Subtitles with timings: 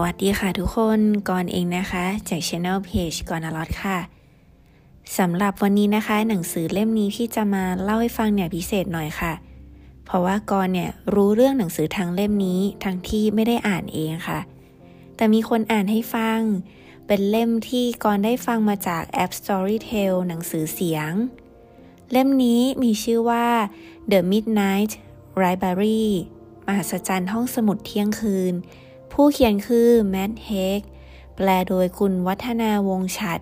[0.00, 1.00] วัสดีค่ะทุกคน
[1.30, 3.98] ก่อนเองนะคะ จาก Channel Page ก่อนอลอดค่ะ
[5.18, 9.32] สำหรับวันนี้นะคะ หนังสือเล่มนี้ที่จะมาเล่าให้ฟังเนี่ยพิเศษหน่อยค่ะ
[10.04, 14.40] เพราะว่ากอนเนี่ยรู้เรื่องหนังสือทางเล่มนี้ทั้งที่ไม่ได้อ่านเองค่ะ
[15.16, 16.40] แต่มีคนอ่านให้ฟัง
[17.06, 21.12] เป็นเล่มที่กอนได้ฟังมาจากแอป Storytel หนังสือเสียง
[22.10, 23.46] เล่มนี้มีชื่อว่า
[24.10, 24.92] The Midnight
[25.42, 26.04] Library
[26.66, 28.54] มหัศจรรย์ห้องสมุดเที่ยงคืน
[29.12, 30.80] ผู้เขียนคือแมทเฮก
[31.36, 33.40] แปลโดยคุณวัฒนาวงฉัด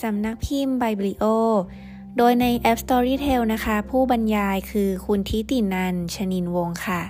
[0.00, 1.24] สำนักพิมพ์ไบบิลิโอ
[2.16, 7.02] โดยในแอป Storytel นะคะ ผู้บรรยายคือคุณทิตินันชนินวงค่ะ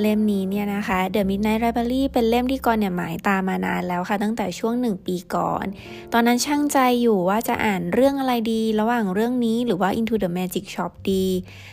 [0.00, 5.64] เล่มนี้เนี่ยนะคะ The Midnight Library เป็นเล่มที่กอนเนี่ยหมายตามมานานแล้วค่ะ ตั้งแต่ช่วงหนึ่งปีก่อน
[6.12, 11.24] ตอนนั้นช่างใจอยู่ว่าจะอ่านเรื่องอะไรดี ระหว่างเรื่องนี้หรือว่า Into the Magic Shop ดี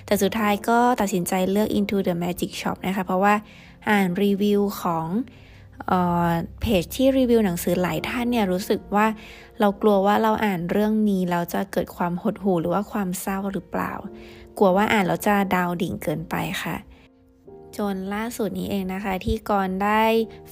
[0.05, 3.33] แต่สุดท้ายก็ตัดสินใจเลือก Into the Magic Shop นะคะ เพราะว่า
[3.89, 5.07] อ่านรีวิวของ
[6.61, 9.07] เพจที่รีวิวหนังสือหลายท่านเนี่ยรู้สึกว่า
[9.59, 13.93] เรากลัวว่าเราอ่านเรื่องนี้เราจะเกิดความหดหู่หรือว่าความเศร้าหรือเปล่า
[14.57, 16.75] กลัวว่าอ่านแล้วจะดาวดิ่งเกินไปค่ะ
[17.77, 20.03] จนล่าสุดนี้เองนะคะ ที่กรได้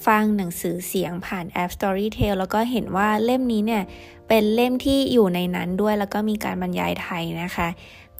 [0.06, 3.84] ฟังหนังสือเสียงผ่านแอป Storytel แล้วก็เห็นว่าเล่มนี้เนี่ย
[4.28, 7.68] เป็นเล่มที่อยู่ในนั้นด้วยแล้วก็มีการบรรยายไทยนะคะ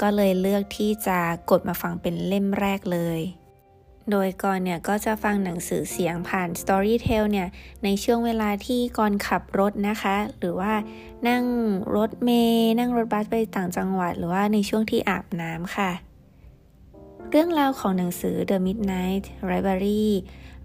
[0.02, 3.20] ก็เลยเลือกที่จะกดมาฟังเป็นเล่มแรกเลย
[4.10, 7.48] โดยก่อนเนี่ยก็จะฟังหนังสือเสียงผ่าน Storytel เนี่ย
[7.84, 10.74] ในช่วงเวลาที่ก่อนขับรถนะคะ หรือว่า
[11.28, 11.44] นั่ง
[11.96, 15.92] รถเมย์นั่งรถบัสไปต่างจังหวัด หรือว่าในช่วงที่อาบน้ำค่ะ
[17.30, 20.06] เรื่องราวของหนังสือ The Midnight Library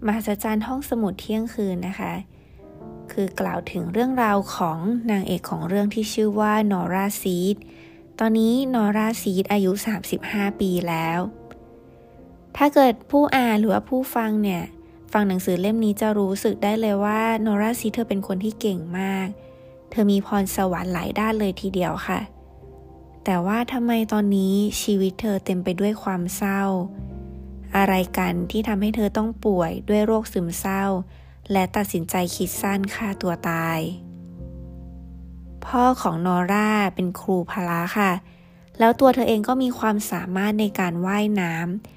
[0.05, 2.13] มหัศจรรย์ห้องสมุดเที่ยงคืนนะคะ
[3.11, 4.77] คือกล่าวถึงเรื่องราวของ
[5.11, 7.55] นางเอกของเรื่องที่ชื่อว่านอร่าซีด
[8.19, 9.71] ตอนนี้นอร่าซีดอายุ
[10.15, 11.19] 35 ปีแล้ว
[12.57, 14.63] ถ้าเกิดผู้อ่านหรือว่าผู้ฟังเนี่ย
[15.13, 19.27] ฟังหนังสือเล่มนี้จะรู้สึกได้เลยว่าโนราซีเธอเป็นคนที่เก่งมาก
[19.89, 22.19] เธอมีพรสวรรค์หลายด้านเลยทีเดียวค่ะ
[23.23, 26.61] แต่ว่าทำไมตอนนี้ชีวิตเธอเต็มไปด้วยความเศร้า
[27.77, 30.83] อะไรกันที่ทำให้เธอต้องป่วยด้วยโรคซึมเศร้า
[31.51, 33.79] และตัดสินใจคิดสั้นฆ่าตัวตาย
[35.65, 38.11] พ่อของนอร่าเป็นครูพละค่ะ
[38.79, 41.96] แล้วตัวเธอเองก็มีความสามารถในการว่ายน้ำ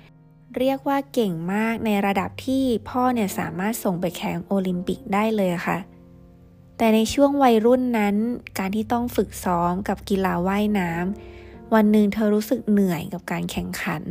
[0.58, 5.78] เรียกว่าเก่งมากในระดับที่พ่อเนี่ยสามารถส่งไปแข่งโอลิมปิกได้เลยค่ะ
[6.76, 8.16] แต่ในช่วงวัยรุ่นนั้น
[8.58, 14.02] การที่ต้องฝึกซ้อมกับกีฬาว่ายน้ำวันหนึ่งเธอรู้สึกเหนื่อยกับการแข่งขัน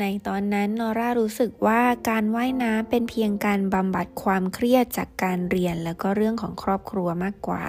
[0.00, 7.64] ในตอนนั้นนอร่ารู้สึกว่าการว่ายน้ำเป็นเพียงการบำบัดความเครียดจากการเรียนแล้วก็เรื่องของครอบครัวมากกว่า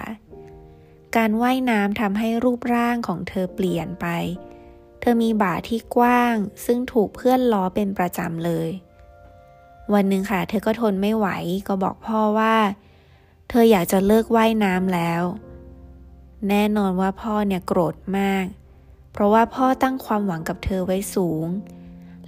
[1.16, 4.06] การว่ายน้ำทำให้รูปร่างของเธอเปลี่ยนไป
[4.49, 6.34] เเธอมีบ่าที่กว้าง
[6.64, 8.68] ซึ่งถูกเพื่อนล้อเป็นประจำเลย
[9.92, 11.28] วันหนึ่งค่ะ เธอก็ทนไม่ไหว
[11.68, 12.56] ก็บอกพ่อว่า
[13.48, 15.22] เธออยากจะเลิกว่ายน้ำแล้ว
[16.48, 18.44] แน่นอนว่าพ่อเนี่ยโกรธมาก
[19.12, 21.46] เพราะว่าพ่อตั้งความหวังกับเธอไว้สูง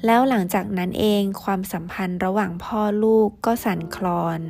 [0.04, 4.40] แล้วหลังจากนั้นเองความสัมพันธ์ระหว่างพ่อลูกก็สั่นคลอน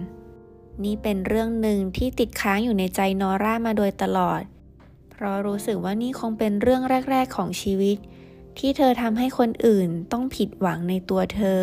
[0.85, 4.43] นี่เป็นเรื่องหนึ่งที่ติดค้างอยู่ในใจนอร่ามาโดยตลอด
[5.25, 7.97] พราะรู้สึกว่านี่คงเป็นเรื่องแรก ๆ ของชีวิต
[8.59, 11.63] ที่เธอทำให้คนอื่นต้องผิดหวังในตัวเธอ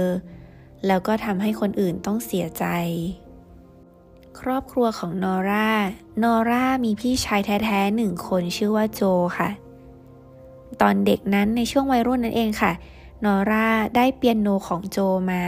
[0.88, 2.66] แล้วก็ทำให้คนอื่นต้องเสียใจ
[4.40, 5.70] ครอบครัวของนอร่า
[6.24, 9.02] นอร่ามีพี่ชายแท้ๆหนึ่งคนชื่อว่าโจ
[9.38, 9.50] ค่ะ
[10.82, 12.72] ตอนเด็กนั้นในช่วงวัยรุ่นนั่นเองค่ะ
[13.26, 14.98] นอร่าได้เปียโนของโจ
[15.32, 15.44] มา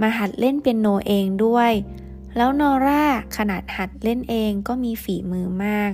[0.00, 1.72] มาหัดเล่นเปียโนเองด้วย
[2.36, 3.02] แล้วนอร่า
[3.36, 5.90] ขนาดหัดเล่นเองก็มีฝีมือมาก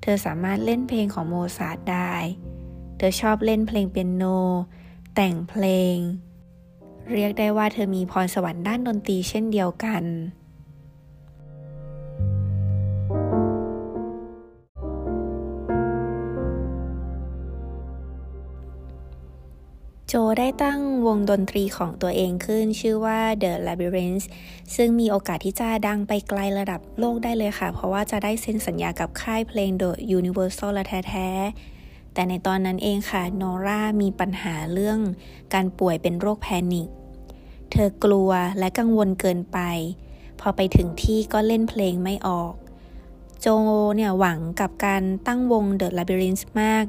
[0.00, 2.12] เธอสามารถเล่นเพลงของโมซาร์ทได้
[2.96, 4.24] เธอชอบเล่นเพลงเปียโน
[5.14, 5.64] แต่งเพล
[5.94, 5.96] ง
[7.12, 10.04] เรียกได้ว่าเธอมีพรสวรรค์ด้านดนตรีเช่นเดียวกัน
[20.08, 24.26] โจได้ตั้งวงดนตรีของตัวเองขึ้นชื่อว่า The Labyrinth
[24.76, 31.75] ซึ่งมีโอกาสที่จะดังไปไกลระดับโลกได้เลยค่ะ เพราะว่าจะได้เซ็นสัญญากับค่ายเพลง The Universal และแท้ๆ
[32.16, 34.98] แต่ในตอนนั้นเองค่ะนอร่ามีปัญหาเรื่อง
[35.54, 36.88] การป่วยเป็นโรคแพนิค
[37.72, 39.58] เธอกลัวและกังวลเกินไป
[40.40, 42.52] พอไปถึงที่ก็เล่นเพลงไม่ออก
[43.40, 43.46] โจ
[43.96, 46.84] เนี่ยหวังกับการตั้งวง The Labyrinth มาก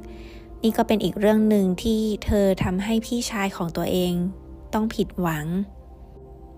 [0.63, 4.13] นี่ก็เป็นอีกเรื่องหนึ่งที่เธอทำให้พี่ชายของตัวเอง
[4.73, 5.45] ต้องผิดหวัง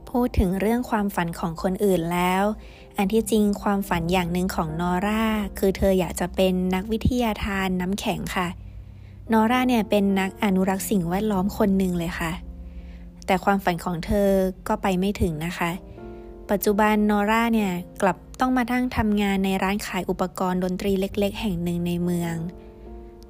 [0.10, 2.44] พูดถึงเรื่องความฝันของคนอื่นแล้ว
[3.02, 5.24] อันที่จริงความฝันอย่างหนึ่งของนอร่า
[5.58, 8.48] คือเธออยากจะเป็นนักวิทยาทานน้ำแข็งค่ะ
[9.32, 12.32] นอร่าเนี่ยเป็นนักอนุรักษ์สิ่งแวดล้อมคนหนึ่งเลยค่ะ
[13.26, 14.30] แต่ความฝันของเธอ
[14.68, 15.72] ก็ไปไม่ถึงนะคะ
[16.52, 22.36] ปัจจุบันนอร่าเนี่ยกลับต้องมาทั้งทำงานในร้านขายอุปกรณ์ดนตรีเล็ก ๆ แห่งหนึ่งในเมือง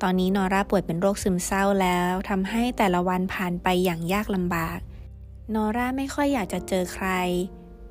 [0.01, 4.79] ตอนนี้นอร่าป่วยเป็นโรคซึมเศร้าแล้วทำให้แต่ละวันผ่านไปอย่างยากลำบาก
[5.53, 7.07] นอร่าไม่ค่อยอยากจะเจอใคร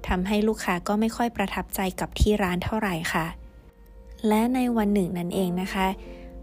[0.09, 3.27] ทำให้ลูกค้าก็ไม่ค่อยประทับใจกับที่ร้านเท่าไหร่ค่ะ
[4.29, 5.87] และในวันหนึ่งนั่นเองนะคะ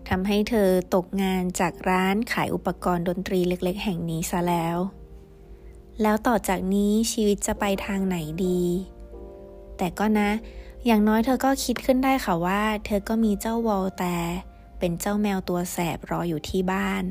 [0.10, 4.78] ทำให้เธอตกงานจากร้านขายอุปกรณ์ดนตรีเล็ก ๆ แห่งนี้ซะแล้ว
[6.02, 8.62] แล้วต่อจากนี้ชีวิตจะไปทางไหนดี
[9.78, 10.30] แต่ก็นะ
[10.86, 14.16] อย่างน้อยเธอก็คิดขึ้นได้ค่ะว่า เธอก็มีเจ้าวอลแต่
[14.80, 17.04] เป็นเจ้าแมวตัวแสบรออยู่ที่บ้าน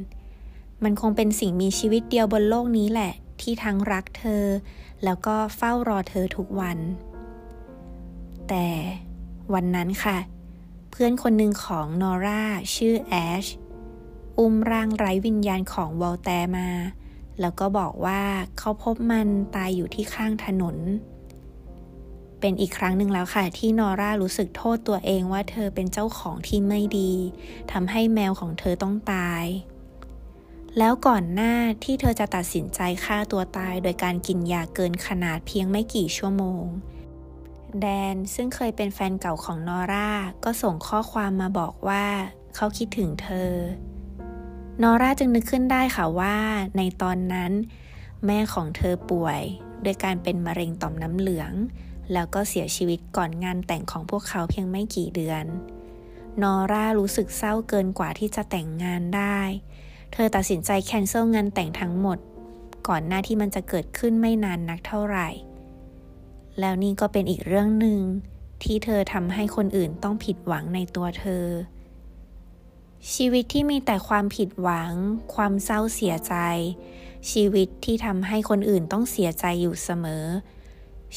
[0.82, 4.44] มันคงเป็นสิ่งมีชีวิตเดียวบนโลกนี้แหละ ที่ทั้งรักเธอ
[5.04, 6.78] แล้วก็เฝ้ารอเธอทุกวัน
[8.48, 8.66] แต่
[9.54, 10.18] วันนั้นค่ะ
[10.90, 12.42] เพื่อนคนหนึ่งของนอร่า
[12.74, 13.44] ชื่อแอช
[14.38, 16.68] อุ้มร่างไร้วิญญาณของวอลแตมา
[17.40, 18.22] แล้วก็บอกว่า
[18.58, 20.76] เขาพบมันตายอยู่ที่ข้างถนน
[22.40, 27.12] เป็นอีกครั้งหนึ่งแล้วค่ะ ที่นอร่ารู้สึกโทษตัวเองว่าเธอเป็นเจ้าของที่ไม่ดี
[27.72, 29.44] ทำให้แมวของเธอต้องตาย
[30.78, 31.54] แล้วก่อนหน้า
[31.84, 36.64] ที่เธอจะตัดสินใจฆ่าตัวตายโดยการกินยาเกินขนาดเพียงไม่กี่ชั่วโมง
[37.80, 40.10] แดนซึ่งเคยเป็นแฟนเก่าของนอร่า
[40.44, 42.06] ก็ส่งข้อความมาบอกว่า
[42.56, 43.52] เขาคิดถึงเธอ
[44.82, 46.36] นอร่าจึงนึกขึ้นได้ค่ะว่า
[46.76, 47.52] ในตอนนั้น
[48.26, 49.42] แม่ของเธอป่วย
[49.84, 51.52] ด้วยการเป็นมะเร็งต่อมน้ำเหลือง
[52.12, 55.44] แล้วก็เสียชีวิตก่อนงานแต่งของพวกเขาเพียงไม่กี่เดือน
[56.42, 59.40] นอร่ารู้สึกเศร้าเกินกว่าที่จะแต่งงานได้
[60.16, 62.18] เธอตัดสินใจแคนเซิลงานแต่งทั้งหมด
[62.88, 65.28] ก่อนหน้าที่มันจะเกิดขึ้นไม่นานนักเท่าไหร่
[66.60, 68.00] แล้วนี่ก็เป็นอีกเรื่องหนึ่ง
[68.62, 71.46] ที่เธอทำให้คนอื่นต้องผิดหวังในตัวเธอ
[73.14, 74.92] ชีวิตที่มีแต่ความผิดหวัง
[75.34, 76.34] ความเศร้าเสียใจ
[77.30, 80.24] ชีวิตที่ทำให้คนอื่นต้องเสียใจอยู่เสมอ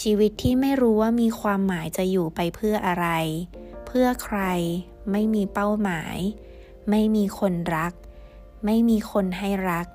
[0.01, 3.07] ชีวิตที่ไม่รู้ว่ามีความหมายจะอยู่ไปเพื่ออะไร
[3.85, 4.39] เพื่อใคร
[5.11, 6.17] ไม่มีเป้าหมาย
[6.89, 7.93] ไม่มีคนรัก
[8.65, 9.88] ไม่มีคนให้รัก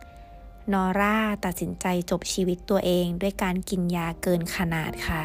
[0.73, 5.23] นอร่าตัดสินใจจบชีวิตตัวเองด้วยการกินยาเกินขนาดค่ะ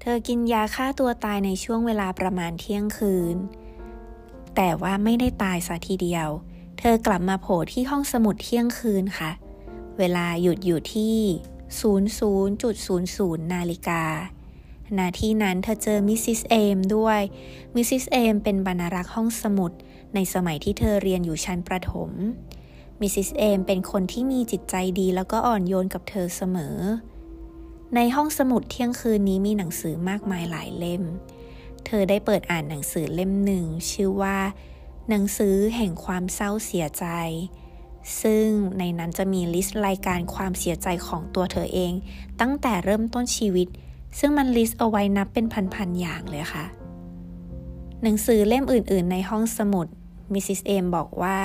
[0.00, 3.36] เธอกินยาฆ่าตัวตายในช่วงเวลาประมาณเที่ยงคืน
[4.56, 6.28] แต่ว่าไม่ได้ตายซะทีเดียว
[6.78, 9.30] เธอกลับมาโผล่ที่ห้องสมุดเที่ยงคืนค่ะ
[9.98, 11.16] เวลาหยุดอยู่ที่
[11.80, 14.02] 00.00 นาฬิกา
[14.98, 17.20] นาที่นั้นเธอเจอมิสซิสเอมด้วย
[17.74, 19.72] มิสซิสเอมเป็นบรรณารักษ์ห้องสมุด
[20.14, 22.10] ในสมัยที่เธอเรียนอยู่ชั้นประถม
[23.00, 23.10] Mrs.
[23.14, 26.76] Elm เป็นคนที่มีจิตใจดีแล้วก็อ่อนโยนกับเธอเสมอ
[27.94, 31.02] ในห้องสมุดเที่ยงคืนนี้มีหนังสือมากมายหลายเล่ม
[31.86, 34.38] เธอได้เปิดอ่านหนังสือเล่มหนึ่ง ชื่อว่า
[35.08, 37.06] หนังสือแห่งความเศร้าเสียใจ
[38.22, 38.46] ซึ่ง
[38.78, 41.92] ในนั้นจะมี list รายการความเสียใจของตัวเธอเอง
[42.40, 43.68] ตั้งแต่เริ่มต้นชีวิต
[44.18, 46.64] ซึ่งมัน list เอาไว้นับเป็นพันๆอย่างเลยค่ะ
[48.02, 49.86] หนังสือเล่มอื่น ๆ ในห้องสมุด
[50.32, 50.42] Mrs.
[50.46, 51.38] Elm บอกว่า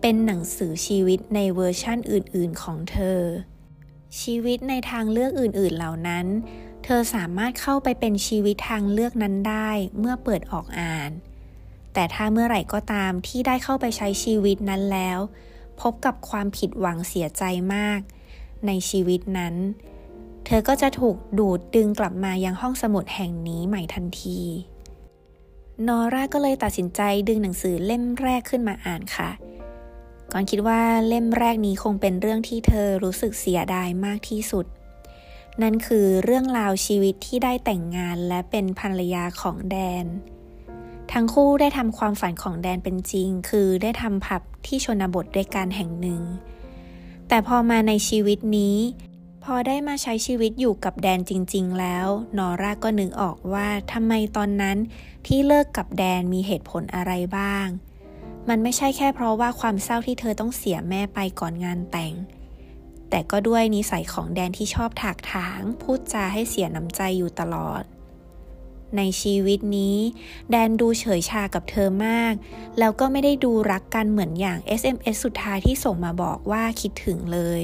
[0.00, 3.20] เป็นหนังสือชีวิตในเวอร์ชั่นอื่น ๆ ของเธอ
[4.20, 6.26] ชีวิตในทางเลือกอื่น ๆ เหล่านั้น
[6.84, 11.10] เธอสามารถเข้าไปเป็นชีวิตทางเลือกนั้นได้เมื่อเปิดออกอ่าน
[11.94, 15.18] แต่ถ้าเมื่อไหร่ก็ตามที่ได้เข้าไปใช้ชีวิตนั้นแล้ว
[15.80, 17.42] พบกับความผิดหวังเสียใจ
[17.74, 18.00] มาก
[18.66, 19.54] ในชีวิตนั้น
[20.46, 24.40] เธอก็จะถูกดูดดึงกลับมายังห้องสมุดแห่งนี้ใหม่ทันที
[25.86, 29.30] นอร่าก็เลยตัดสินใจดึงหนังสือเล่มแรกขึ้นมาอ่านค่ะ
[30.32, 34.66] ก่อนคิดว่าเล่มแรกนี้คงเป็นเรื่องที่เธอรู้สึกเสียดายมากที่สุด
[35.62, 40.06] นั่นคือเรื่องราวชีวิตที่ได้แต่งงานและเป็นภรรยาของแดน
[41.12, 46.22] ทั้งคู่ได้ทำความฝันของแดนเป็นจริง คือได้ทำผับที่ชนบทด้วยกันแห่งหนึ่ง
[47.28, 48.76] แต่พอมาในชีวิตนี้
[49.44, 52.06] พอได้มาใช้ชีวิตอยู่กับแดนจริง ๆ แล้ว
[52.38, 54.78] นอร่าก็นึกออกว่าทำไมตอนนั้น
[55.26, 57.66] ที่เลิกกับแดนมีเหตุผลอะไรบ้าง
[58.48, 62.14] มันไม่ใช่แค่เพราะว่าความเศร้าที่เธอต้องเสียแม่ไปก่อนงานแต่ง
[63.10, 67.82] แต่ก็ด้วยนิสัยของแดนที่ชอบถากถาง พูดจาให้เสียน้ำใจอยู่ตลอด
[68.96, 69.96] ในชีวิตนี้
[70.50, 72.34] แดนดูเฉยชากับเธอมาก
[72.78, 77.62] แล้วก็ไม่ได้ดูรักกันเหมือนอย่าง SMS สุดท้ายที่ส่งมาบอกว่าคิดถึงเลย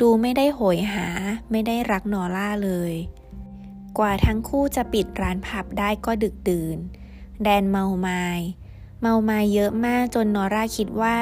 [0.00, 1.08] ดูไม่ได้โหยหา
[1.50, 2.94] ไม่ได้รักนอร่าเลย
[3.98, 6.78] กว่าทั้งคู่จะปิดร้านผับได้ก็ดึกดื่น
[7.44, 8.26] แดนเมาไมา้
[9.00, 11.16] เมามาเยอะมากจนนอร่าคิดว่า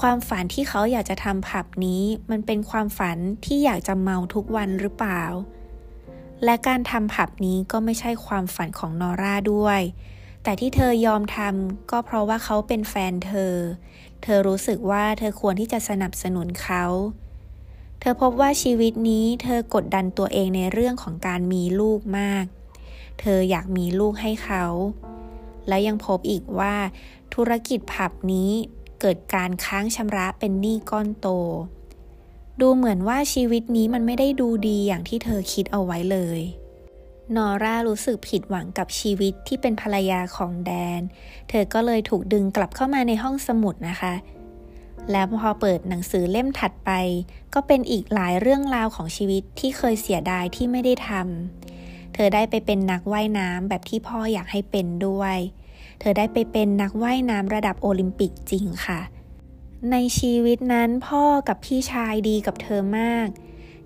[0.00, 5.22] ความฝันที่เขาอยากจะทำผับนี้ มันเป็นความฝันที่อยากจะเมาทุกวันหรือเปล่า
[6.44, 9.80] และการทำผับนี้ก็ไม่ใช่ความฝันของนอร่าด้วย
[10.42, 13.54] แต่ที่เธอยอมทำก็เพราะว่าเขาเป็นแฟนเธอ
[14.22, 16.84] เธอรู้สึกว่าเธอควรที่จะสนับสนุนเขา
[18.04, 22.44] เธอพบว่าชีวิตนี้เธอกดดันตัวเองในเรื่องของการมีลูกมาก
[23.20, 24.64] เธออยากมีลูกให้เขา
[25.68, 26.74] และยังพบอีกว่า
[27.34, 28.50] ธุรกิจผับนี้
[29.00, 31.28] เกิดการค้างชำระเป็นหนี้ก้อนโต
[32.60, 36.40] ดูเหมือนว่าชีวิตนี้มันไม่ได้ดูดีอย่างที่เธอคิดเอาไว้เลย
[37.36, 41.00] นอร่ารู้สึกผิดหวังกับชีวิตที่เป็นภรรยาของแดน
[41.48, 44.14] เธอก็เลยถูกดึงกลับเข้ามาในห้องสมุดนะคะ
[45.10, 46.90] แล้วพอเปิดหนังสือเล่มถัดไป
[47.54, 55.36] ก็เป็นอีกหลายเรื่องราวของชีวิตที่เคยเสียดายที่ไม่ได้ทำ เธอได้ไปเป็นนักว่ายน้ำแบบที่พ่ออยากให้เป็นด้วย
[56.00, 59.00] เธอได้ไปเป็นนักว่ายน้ำระดับโอลิมปิกจริงค่ะ
[59.90, 63.28] ในชีวิตนั้นพ่อกับพี่ชายดีกับเธอมาก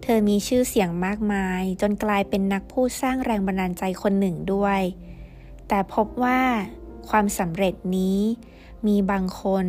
[0.03, 4.81] เธอมีชื่อเสียงมากมาย จนกลายเป็นนักพูดสร้างแรงบันดาลใจคนหนึ่งด้วย
[5.69, 6.41] แต่พบว่า
[7.09, 8.19] ความสำเร็จนี้
[8.87, 9.67] มีบางคน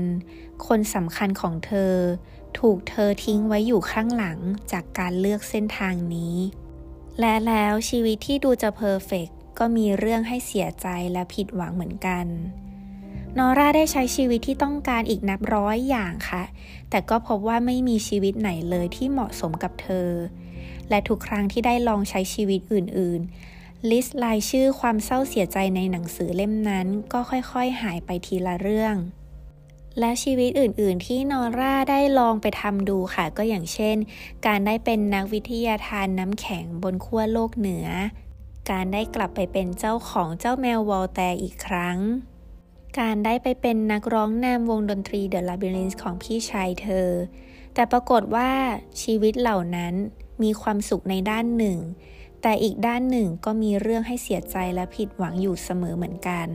[0.68, 1.94] คนสำคัญของเธอ
[2.60, 4.40] ถูกเธอทิ้งไว้อยู่ข้างหลัง
[4.72, 6.36] จากการเลือกเส้นทางนี้
[7.20, 9.28] และแล้วชีวิตที่ดูจะเพอร์เฟก
[9.60, 12.26] ก็มีเรื่องให้เสียใจและผิดหวังเหมือนกัน
[13.38, 16.44] นอร่าได้ใช้ชีวิตที่ต้องการอีกนับร้อยอย่างค่ะ
[16.90, 20.10] แต่ก็พบว่าไม่มีชีวิตไหนเลยที่เหมาะสมกับเธอ
[20.90, 23.22] และทุกครั้งที่ได้ลองใช้ชีวิตอื่น
[23.90, 28.96] ลิสต์รายชื่อความเศร้าเสียใจในหนังสือเล่มนั้นก็ค่อยๆหายไปทีละเรื่อง
[30.00, 33.96] และชีวิตอื่นๆ ที่นอร่าได้ลองไปทำดูค่ะ ก็อย่างเช่น
[34.48, 37.88] การได้เป็นนักวิทยาธารน้ำแข็งบนขั้วโลกเหนือ
[38.72, 41.98] การได้กลับไปเป็นเจ้าของเจ้าแมววอลแตร์อีกครั้ง
[43.00, 47.10] การได้ไปเป็นนักร้องนำวงดนตรี The Labyrinths ของพี่ชายเธอ
[47.74, 48.50] แต่ปรากฏว่า
[49.02, 49.94] ชีวิตเหล่านั้น
[50.44, 51.78] มีความสุขในด้านหนึ่ง
[52.42, 56.48] แต่อีกด้านหนึ่งก็มีเรื่องให้เสียใจและผิดหวังอยู่เสมอเหมือนกัน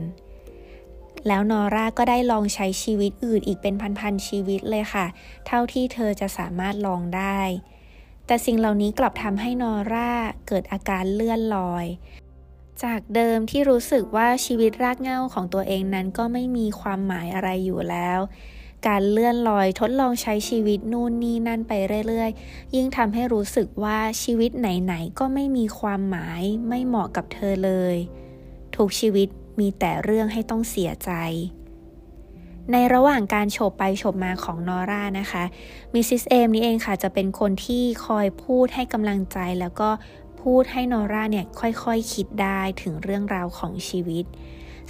[1.27, 5.05] แล้วนอร่าก็ได้ลองใช้ชีวิตอื่นอีกเป็นพันๆชีวิตเลยค่ะ
[5.47, 7.39] เท่าที่เธอจะสามารถลองได้
[8.25, 10.11] แต่สิ่งเหล่านี้กลับทำให้นอร่า
[10.47, 11.85] เกิดอาการเลื่อนลอย
[12.83, 18.19] จากเดิมที่รู้สึกว่าชีวิตรากเหง้าของตัวเองนั้นก็ไม่มีความหมายอะไรอยู่แล้ว
[18.87, 21.71] การเลื่อนลอยทดลองใช้ชีวิตนู่นนี่นั่นไป
[22.07, 27.95] เรื่อยๆ ยิ่งทำให้รู้สึกว่าชีวิตไหนๆก็ไม่มีความหมายไม่เหมาะกับเธอเลย
[28.75, 29.27] ทุกชีวิต
[29.59, 31.11] มีแต่เรื่องให้ต้องเสียใจ
[32.71, 35.43] ในระหว่างการโฉบไปโฉบมาของนอร่านะคะ
[35.93, 39.89] มิสซิสเอมนี่เองค่ะจะเป็นคนที่คอยพูดให้กำลังใจแล้วก็
[40.41, 44.25] พูดให้นอร่าเนี่ยค่อยๆคคิดได้ถึงเรื่องราวของชีวิต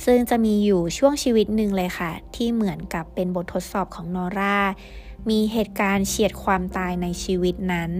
[0.05, 4.57] ซึ่งจะมีอยู่ช่วงชีวิตหนึ่งเลยค่ะ ที่เหมือนกับเป็นบททดสอบของนอร่า
[5.29, 7.91] มีเหตุการณ์เฉียดความตายในชีวิตนั้น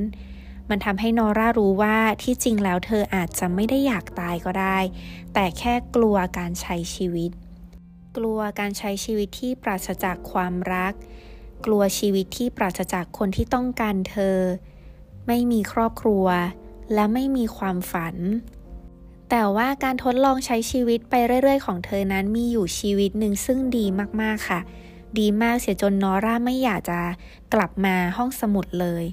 [0.70, 4.78] มันทำให้นอร่ารู้ว่าที่จริงแล้วเธออาจจะไม่ได้อยากตายก็ได้
[5.34, 7.32] แต่แค่กลัวการใช้ชีวิต
[8.18, 10.94] กลัวการใช้ชีวิตที่ปราศจากความรัก
[11.66, 14.38] กลัวชีวิตที่ปราศจากคนที่ต้องการเธอ
[15.28, 16.26] ไม่มีครอบครัว
[16.94, 18.16] และไม่มีความฝัน
[19.36, 21.14] แต่ว่าการทดลองใช้ชีวิตไป
[21.44, 23.86] เรื่อย ๆ ของเธอนั้นมีอยู่ชีวิตหนึ่งซึ่งดี
[24.22, 24.60] มากๆค่ะ
[25.20, 27.00] ดีมากเสียจนนอร่าไม่อยากจะ
[27.54, 29.04] กลับมาห้องสมุดเลย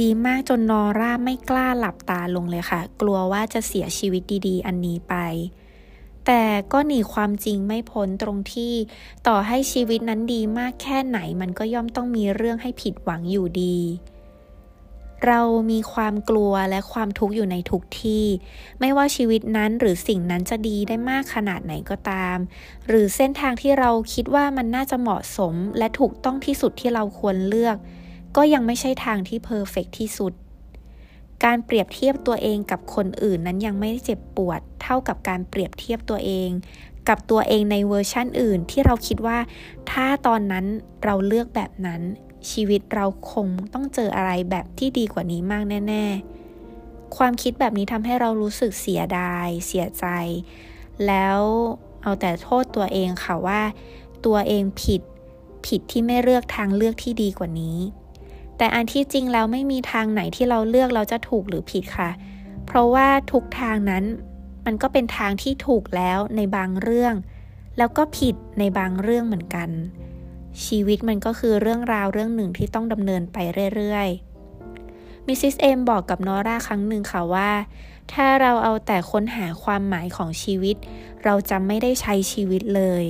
[0.00, 5.14] ดีมากจนนอร่าไม่กล้าหลับตาลงเลยค่ะ กลัวว่าจะเสียชีวิตดี ๆ อันนี้ไป
[6.26, 8.74] แต่ก็หนีความจริงไม่พ้นตรงที่
[9.26, 13.76] ต่อให้ชีวิตนั้นดีมากแค่ไหนมันก็ย่อมต้องมีเรื่องให้ผิดหวังอยู่ดี
[15.26, 18.24] เรามีความกลัวและความทุกข์อยู่ในทุกที่
[18.80, 22.36] ไม่ว่าชีวิตนั้นหรือสิ่งนั้นจะดีได้มากขนาดไหนก็ตาม
[22.88, 27.76] หรือเส้นทางที่เราคิดว่ามันน่าจะเหมาะสม และถูกต้องที่สุดที่เราควรเลือก
[28.36, 30.32] ก็ยังไม่ใช่ทางที่ perfect ที่สุด
[31.44, 36.48] การเปรียบเทียบตัวเองกับคนอื่นนั้นยังไม่เจ็บปวด เท่ากับการเปรียบเทียบตัวเอง
[37.08, 39.38] กับตัวเองในเวอร์ชั่นอื่นที่เราคิดว่า
[39.90, 40.64] ถ้าตอนนั้น
[41.04, 42.02] เราเลือกแบบนั้น
[42.50, 46.04] ชีวิตเราคงต้องเจออะไรแบบที่ดีกว่านี้มากแน่
[46.60, 50.06] ๆ ความคิดแบบนี้ทำให้เรารู้สึกเสียดาย เสียใจ
[51.06, 51.38] แล้ว
[52.02, 53.62] เอาแต่โทษตัวเองค่ะว่า
[54.26, 55.00] ตัวเองผิด
[55.66, 57.78] ผิดที่ไม่เลือกทางเลือกที่ดีกว่านี้
[58.56, 62.10] แต่อันที่จริงแล้วไม่มีทางไหนที่เราเลือกเราจะถูกหรือผิดค่ะ
[62.66, 64.04] เพราะว่าทุกทางนั้น
[64.66, 67.14] มันก็เป็นทางที่ถูกแล้วในบางเรื่อง
[67.78, 69.68] แล้วก็ผิดในบางเรื่องเหมือนกัน
[70.66, 73.36] ชีวิตมันก็คือเรื่องราวเรื่องหนึ่งที่ต้องดำเนินไป
[73.74, 77.50] เรื่อยๆ มิสซิสเอมบอกกับนอร่าครั้งหนึ่งค่ะว่า
[78.12, 80.76] ถ้าเราเอาแต่ค้นหาความหมายของชีวิต
[81.24, 83.04] เราจะไม่ได้ใช้ชีวิตเลย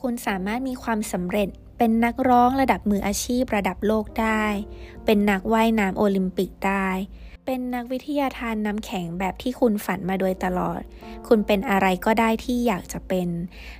[0.00, 1.48] คุณสามารถมีความสำเร็จ
[1.78, 4.44] เป็นนักร้องระดับมืออาชีพระดับโลกได้
[5.04, 6.88] เป็นนักว่ายน้ำโอลิมปิกได้
[7.44, 10.80] เป็นนักวิทยาทานน้ำแข็งแบบที่คุณฝันมาโดยตลอด
[11.28, 13.28] คุณเป็นอะไรก็ได้ที่อยากจะเป็น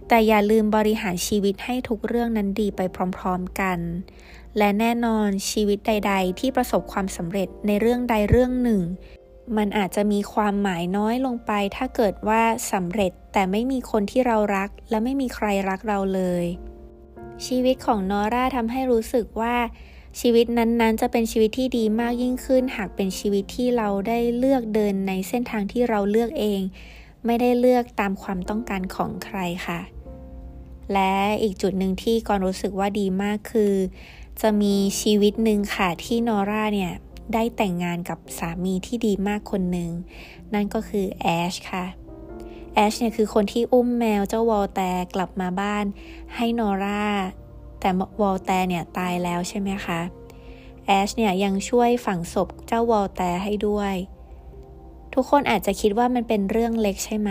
[0.08, 2.80] แต่อย่าลืมบริหารชีวิตให้ทุกเรื่องนั้นดีไป
[3.16, 3.78] พร้อมๆกัน
[4.58, 8.82] และแน่นอนชีวิตใด ๆ ที่ประสบความสำเร็จในเรื่องใดเรื่องหนึ่ง
[9.56, 12.42] มันอาจจะมีความหมายน้อยลงไป ถ้าเกิดว่า
[12.72, 16.44] สำเร็จแต่ไม่มีคนที่เรารัก และไม่มีใครรักเราเลย
[17.46, 19.56] ชีวิตของนอร่าทำให้รู้สึกว่า
[20.20, 26.60] ชีวิตนั้นๆ จะเป็นชีวิตที่ดีมากยิ่งขึ้น หากเป็นชีวิตที่เราได้เลือกเดินในเส้นทางที่เราเลือกเอง
[27.26, 29.80] ไม่ได้เลือกตามความต้องการของใครค่ะ
[30.92, 33.74] และอีกจุดหนึ่งที่กอนรู้สึกว่าดีมากคือ
[34.40, 36.92] จะมีชีวิตหนึ่งค่ะที่นอร่าเนี่ย
[37.34, 39.90] ได้แต่งงานกับสามีที่ดีมากคนหนึ่ง
[40.54, 41.84] นั่นก็คือแอชค่ะ
[42.74, 44.80] แอชเนี่ยคือคนที่อุ้มแมวเจ้าวอลแต
[45.14, 45.84] กลับมาบ้าน
[46.36, 47.04] ให้นอร่า
[47.84, 50.00] แต่วอลแตร์เนี่ยตายแล้วใช่ไหมคะ
[50.86, 53.94] แอชเนี่ยยังช่วยฝังศพเจ้าวอลแตร์ให้ด้วย
[55.14, 57.30] ทุกคนอาจจะคิดว่ามันเป็นเรื่องเล็กใช่ไหม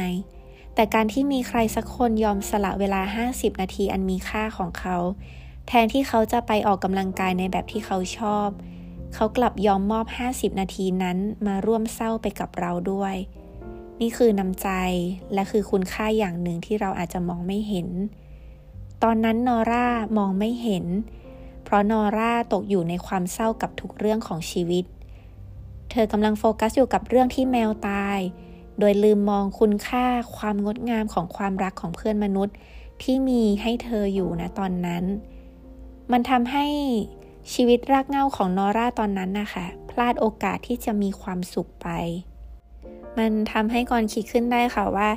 [0.75, 4.97] แต่การที่มีใครสักคนยอมสละเวลา 50 นาทีอันมีค่าของเขา
[5.67, 8.49] แทนที่เขาจะไปออกกำลังกายในแบบที่เขาชอบ
[9.13, 11.17] เขากลับยอมมอบ 50 นาทีนั้น
[11.47, 13.15] มาร่วมเศร้าไปกับเราด้วย
[14.01, 14.69] นี่คือน้ำใจ
[15.33, 17.87] และคือคุณค่าอย่างหนึ่งที่เราอาจจะมองไม่เห็น
[19.03, 20.85] ตอนนั้นนอร่ามองไม่เห็น
[21.63, 24.85] เพราะนอร่าตกอยู่ในความเศร้ากับทุกเรื่องของชีวิต
[25.91, 28.19] เธอกำลังโฟกัสอยู่กับเรื่องที่แมวตาย
[28.79, 30.05] โดยลืมมองคุณค่า
[30.37, 32.55] ความงดงามของความรักของเพื่อนมนุษย์
[33.03, 35.03] ที่มีให้เธออยู่นะตอนนั้น
[36.11, 36.65] มันทำให้
[37.53, 41.87] ชีวิตรากเหง้าของนอร่าตอนนั้นนะคะ พลาดโอกาสที่จะมีความสุขไป
[43.17, 45.09] มันทำให้ก่อนคิดขึ้นได้ค่ะว่า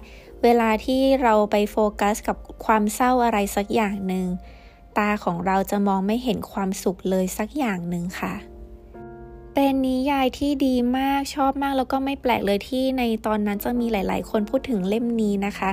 [0.43, 4.26] เวลาที่เราไปโฟกัสกับความเศร้าอะไรสักอย่างหนึ่ง
[4.99, 8.35] ตาของเราจะมองไม่เห็นความสุขเลยสักอย่างหนึ่งค่ะ
[9.55, 15.71] เป็นนิยายที่ดีมากชอบมากแล้วก็ไม่แปลกเลยที่ในตอนนั้นจะมีหลาย ๆ คนพูดถึงเล่มนี้นะคะ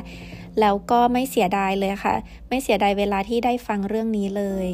[0.60, 2.16] แล้วก็ไม่เสียดายเลยค่ะ
[2.50, 4.68] ไม่เสียดายเวลาที่ได้ฟังเรื่องนี้เลย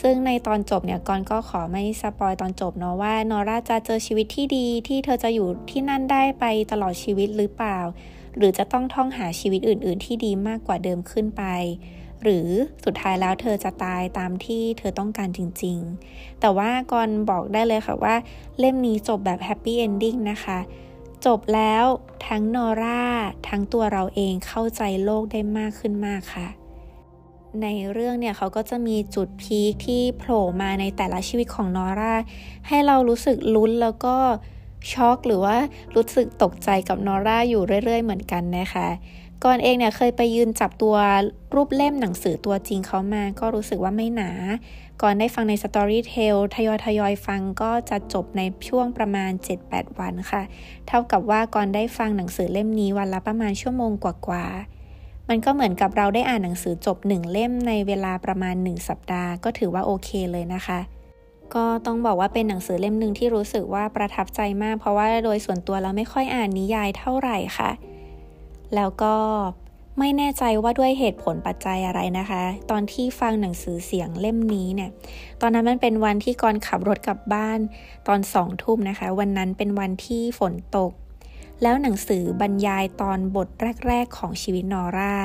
[0.00, 7.78] ซึ่งในตอนจบเนี่ยกอนก็ขอไม่สปอยตอนจบเนาะว่านอร่าจะเจอชีวิตที่ดีที่เธอจะอยู่ที่นั่นได้ไปตลอดชีวิตหรือเปล่า
[8.36, 11.42] หรือจะต้องท่องหาชีวิตอื่น ๆ ที่ดีมากกว่าเดิมขึ้นไป
[12.22, 12.48] หรือ
[12.84, 15.78] สุดท้ายแล้วเธอจะตายตามที่เธอต้องการจริง
[16.10, 18.14] ๆ แต่ว่ากอนบอกได้เลยค่ะว่า
[18.58, 20.58] เล่มนี้จบแบบ happy ending นะคะ
[21.26, 21.84] จบแล้ว
[22.26, 23.02] ทั้งนอร่า
[23.48, 26.61] ทั้งตัวเราเองเข้าใจโลกได้มากขึ้นมากค่ะ
[27.62, 32.14] ในเรื่องเนี่ยเขาก็จะมีจุด peak ที่โผล่มาในแต่ละชีวิตของนอร่า
[32.68, 34.16] ให้เรารู้สึกลุ้นแล้วก็
[34.92, 35.56] ช็อกหรือว่า
[35.94, 38.88] รู้สึกตกใจกับนอร่าอยู่เรื่อย ๆ เหมือนกันนะคะ
[39.44, 40.96] ก่อนเองเนี่ยเคยไปยืนจับตัว
[41.54, 44.30] รูปเล่มหนังสือตัวจริงเขามา ก็รู้สึกว่าไม่หนา
[45.02, 49.30] ก่อนได้ฟังใน Storytel ทยอยทยอยฟังก็จะจบในช่วงประมาณ
[49.64, 50.42] 7-8 วันค่ะ
[50.88, 54.81] เท่ากับว่าก่อนได้ฟังหนังสือเล่มนี้วันละประมาณชั่วโมงกว่าๆ
[55.28, 60.80] มันก็เหมือนกับเราได้อ่านหนังสือจบหนึ่งเล่มในเวลาประมาณ 1 สัปดาห์ก็ถือว่าโอเคเลยนะคะ
[61.54, 67.70] ก็ต้องบอกว่าเป็นหนังสือเล่มหนึ่งที่รู้สึกว่าประทับใจมาก เพราะว่าโดยส่วนตัวเราไม่ค่อยอ่านนิยายเท่าไหร่ค่ะ
[68.74, 69.14] แล้วก็
[69.98, 74.90] ไม่แน่ใจว่าด้วยเหตุผลปัจจัยอะไรนะคะ ตอนที่ฟังหนังสือเสียงเล่มนี้เนี่ย
[75.40, 77.58] ตอนนั้นมันเป็นวันที่กรขับรถกลับบ้าน
[78.08, 80.92] ตอนสองทุ่มนะคะ วันนั้นเป็นวันที่ฝนตก
[81.62, 83.48] แล้วหนังสือบรรยายตอนบท
[83.86, 85.16] แรก ๆ ของชีวิตนอร่า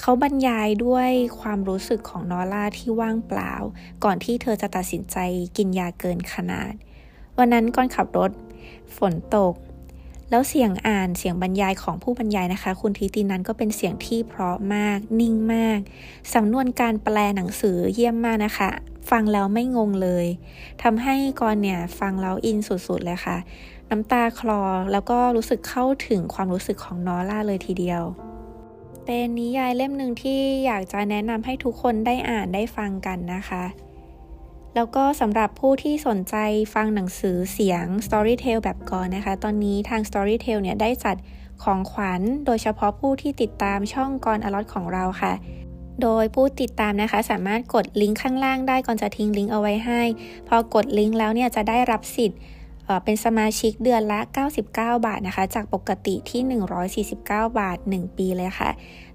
[0.00, 3.52] เขาบรรยายด้วยความรู้สึกของนอร่าที่ว่างเปล่า
[4.04, 5.16] ก่อนที่เธอจะตัดสินใจ
[5.56, 6.72] กินยาเกินขนาด
[7.38, 8.30] วันนั้นก่อนขับรถ
[8.96, 9.54] ฝนตก
[10.30, 15.78] แล้วเสียงอ่านเสียงบรรยายของผู้บรรยายนะคะ คุณทีตินันก็เป็นเสียงที่เพราะมาก นิ่งมาก
[16.34, 18.70] สำนวนการแปลหนังสือเยี่ยมมากนะคะ
[19.10, 20.26] ฟังแล้วไม่งงเลย
[20.82, 23.36] ทำให้กอนเนี่ยฟังแล้วอินสุดๆเลยค่ะ
[23.90, 28.02] น้ำตาคลอ แล้วก็รู้สึกเข้าถึงความรู้สึกของนอร่าเลยทีเดียว
[29.04, 33.64] เป็นนิยายเล่มหนึ่งที่อยากจะแนะนำให้ทุกคนได้อ่านได้ฟังกันนะคะ
[34.74, 36.36] แล้วก็สำหรับผู้ที่สนใจ
[36.74, 41.16] ฟังหนังสือเสียง Storytale แบบก่อนนะคะ ตอนนี้ทาง Storytale เนี่ยได้จัด
[41.62, 45.32] ของขวัญ โดยเฉพาะผู้ที่ติดตามช่องกรอลอตของเราค่ะ
[46.02, 50.02] โดยผู้ติดตามนะคะสามารถกดลิงก์ข้างล่างได้ก่อนจะทิ้งลิงก์เอาไว้ให้
[50.48, 52.38] พอกดลิงก์แล้วเนี่ยจะได้รับสิทธิ์
[53.04, 54.20] เป็นสมาชิกเดือนละ
[54.60, 56.40] 99 บาทนะคะ จากปกติที่
[57.06, 57.12] 149
[57.60, 58.70] บาท 1 ปีเลยค่ะ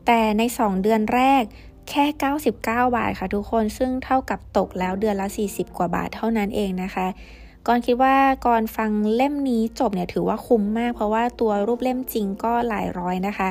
[0.05, 1.43] แต่ใน 2 เดือนแรก
[1.89, 2.05] แค่
[2.51, 7.07] 99 บาทค่ะทุกคน ซึ่งเท่ากับตกแล้วเดือนละ 40 กว่าบาทเท่านั้นเองนะคะ
[7.67, 8.15] ก่อนคิดว่า
[8.47, 13.49] ก่อนฟังเล่มนี้จบเนี่ยถือว่าคุ้มมาก เพราะว่าตัวรูปเล่มจริงก็หลายร้อยนะคะ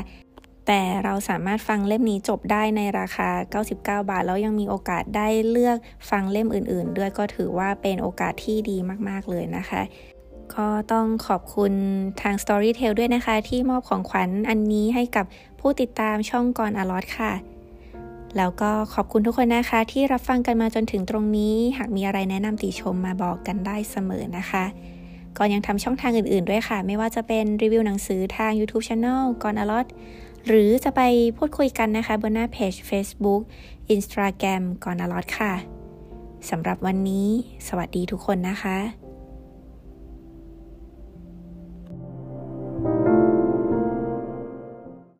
[0.66, 3.28] แต่เราสามารถฟังเล่มนี้จบได้ในราคา
[3.64, 5.76] 99 บาท แล้วยังมีโอกาสได้เลือก
[6.10, 8.76] ฟังเล่มอื่น ๆ ด้วยก็ถือว่าเป็นโอกาสที่ดี
[9.08, 9.82] มาก ๆ เลยนะคะ
[10.54, 11.72] ก็ต้องขอบคุณ
[12.20, 15.24] ทาง Storytel ด้วยนะคะ ที่มอบของขวัญอันนี้ให้กับ
[15.60, 17.32] ผู้ติดตามช่องก่อนอลอตค่ะ
[18.36, 24.64] แล้วก็ขอบคุณทุกคนนะคะ ที่รับฟังกันมาจนถึงตรงนี้ หากมีอะไรแนะนำติชมมาบอกกันได้เสมอนะคะ
[25.38, 29.86] ก่อนยังทำช่องทางอื่นๆด้วยค่ะ ไม่ว่าจะเป็นรีวิวหนังสือทาง YouTube Channel ก่อนอลอต
[30.46, 31.00] หรือจะไป
[31.36, 33.42] พูดคุยกันนะคะบนหน้าเพจ Facebook
[33.94, 35.52] Instagram ก่อนอลอตค่ะ
[36.50, 37.28] สำหรับวันนี้
[37.68, 39.03] สวัสดีทุกคนนะคะ